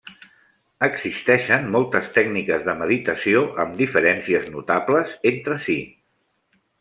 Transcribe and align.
Existeixen 0.85 1.67
moltes 1.75 2.07
tècniques 2.15 2.65
de 2.69 2.75
meditació 2.79 3.43
amb 3.65 3.77
diferències 3.83 4.49
notables 4.57 5.13
entre 5.33 5.59
si. 5.67 5.77